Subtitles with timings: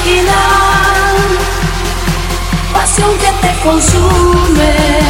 [0.00, 1.16] original,
[2.72, 5.07] pasión que te consume.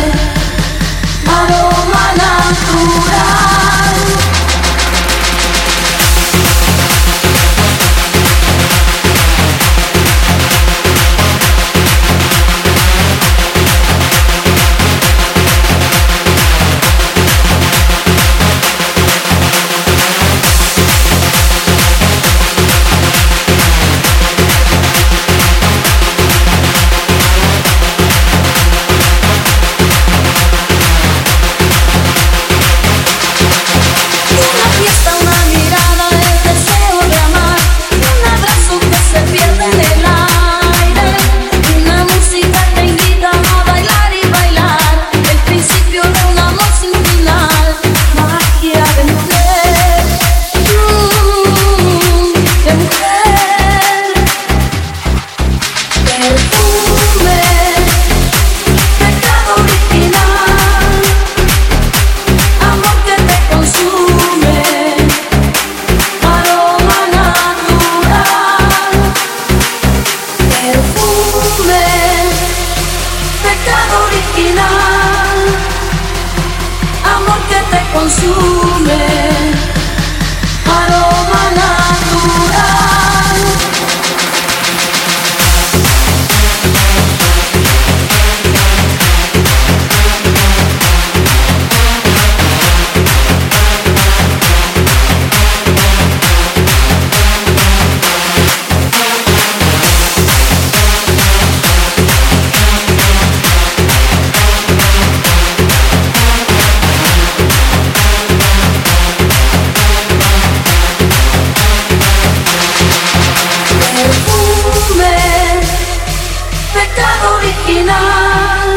[117.78, 118.68] Original,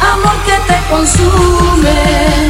[0.00, 2.44] amor que te consume.